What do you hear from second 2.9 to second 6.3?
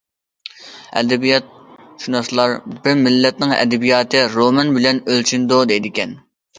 مىللەتنىڭ ئەدەبىياتى رومان بىلەن ئۆلچىنىدۇ دەيدىكەن.